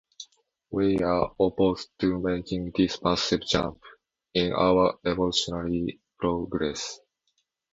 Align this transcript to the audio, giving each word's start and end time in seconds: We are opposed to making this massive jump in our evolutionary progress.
We 0.71 0.97
are 1.03 1.31
opposed 1.39 1.89
to 1.99 2.19
making 2.19 2.71
this 2.75 3.03
massive 3.03 3.41
jump 3.41 3.83
in 4.33 4.51
our 4.51 4.97
evolutionary 5.05 6.01
progress. 6.17 6.99